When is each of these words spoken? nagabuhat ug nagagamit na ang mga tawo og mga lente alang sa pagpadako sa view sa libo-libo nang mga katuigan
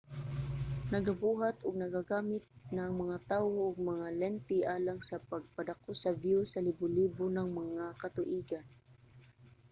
nagabuhat 0.91 1.57
ug 1.67 1.73
nagagamit 1.81 2.43
na 2.73 2.81
ang 2.85 2.95
mga 3.03 3.17
tawo 3.31 3.55
og 3.69 3.87
mga 3.91 4.07
lente 4.19 4.57
alang 4.75 4.99
sa 5.09 5.17
pagpadako 5.31 5.91
sa 6.01 6.11
view 6.21 6.39
sa 6.47 6.63
libo-libo 6.67 7.23
nang 7.31 7.49
mga 7.61 7.85
katuigan 8.01 8.65